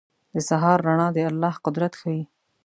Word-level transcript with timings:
•د 0.33 0.35
سهار 0.49 0.77
رڼا 0.87 1.07
د 1.15 1.17
الله 1.31 1.53
قدرت 1.65 1.93
ښيي. 1.99 2.23